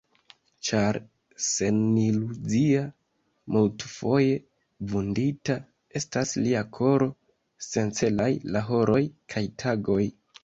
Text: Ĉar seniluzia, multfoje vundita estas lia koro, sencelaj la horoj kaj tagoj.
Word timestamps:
Ĉar 0.67 0.97
seniluzia, 1.47 2.79
multfoje 3.55 4.39
vundita 4.93 5.57
estas 6.01 6.33
lia 6.47 6.63
koro, 6.79 7.11
sencelaj 7.67 8.31
la 8.57 8.65
horoj 8.71 9.01
kaj 9.35 9.45
tagoj. 9.65 10.03